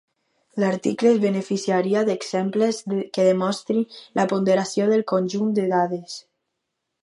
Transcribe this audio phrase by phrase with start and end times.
[0.61, 2.79] L'article es beneficiaria d'exemples
[3.17, 3.85] que demostrin
[4.21, 6.19] la ponderació del conjunt de dades.